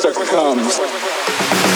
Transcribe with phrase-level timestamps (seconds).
[0.00, 1.71] twister comes.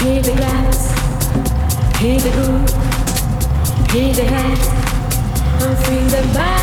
[0.00, 0.78] Hear the glass,
[1.98, 2.70] hear the groove,
[3.90, 4.58] Free the head
[5.62, 6.56] and free the mind.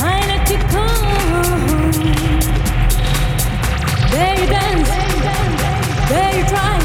[0.00, 1.92] I like to come.
[4.10, 4.90] There you dance,
[6.08, 6.78] there you try,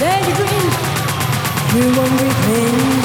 [0.00, 0.70] there you dream.
[1.74, 3.03] You won't be